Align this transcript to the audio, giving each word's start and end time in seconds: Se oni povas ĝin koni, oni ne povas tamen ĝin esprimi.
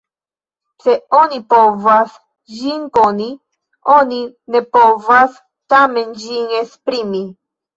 Se 0.83 0.93
oni 1.17 1.37
povas 1.53 2.15
ĝin 2.61 2.87
koni, 2.99 3.29
oni 3.99 4.19
ne 4.57 4.65
povas 4.79 5.39
tamen 5.75 6.17
ĝin 6.25 6.59
esprimi. 6.65 7.25